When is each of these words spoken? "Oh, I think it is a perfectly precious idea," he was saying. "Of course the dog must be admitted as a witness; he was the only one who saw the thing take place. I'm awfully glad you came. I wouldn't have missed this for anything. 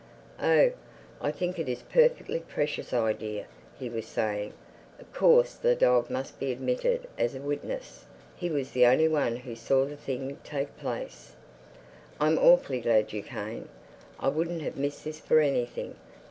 "Oh, 0.41 0.71
I 1.21 1.29
think 1.29 1.59
it 1.59 1.69
is 1.69 1.81
a 1.83 1.93
perfectly 1.93 2.39
precious 2.39 2.91
idea," 2.91 3.45
he 3.77 3.87
was 3.87 4.07
saying. 4.07 4.53
"Of 4.99 5.13
course 5.13 5.53
the 5.53 5.75
dog 5.75 6.09
must 6.09 6.39
be 6.39 6.51
admitted 6.51 7.07
as 7.19 7.35
a 7.35 7.39
witness; 7.39 8.05
he 8.35 8.49
was 8.49 8.71
the 8.71 8.87
only 8.87 9.07
one 9.07 9.35
who 9.35 9.55
saw 9.55 9.85
the 9.85 9.95
thing 9.95 10.39
take 10.43 10.75
place. 10.79 11.35
I'm 12.19 12.39
awfully 12.39 12.81
glad 12.81 13.13
you 13.13 13.21
came. 13.21 13.69
I 14.19 14.29
wouldn't 14.29 14.63
have 14.63 14.75
missed 14.75 15.03
this 15.03 15.19
for 15.19 15.39
anything. 15.39 15.93